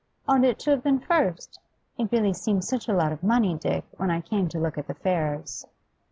'Ought 0.27 0.43
it 0.43 0.57
to 0.57 0.71
have 0.71 0.81
been 0.81 0.97
first? 0.99 1.59
It 1.95 2.11
really 2.11 2.33
seemed 2.33 2.63
such 2.65 2.89
a 2.89 2.93
lot 2.93 3.11
of 3.11 3.21
money, 3.21 3.53
Dick, 3.55 3.85
when 3.97 4.09
I 4.09 4.19
came 4.21 4.49
to 4.49 4.57
look 4.59 4.79
at 4.79 4.87
the 4.87 4.95
fares. 4.95 5.67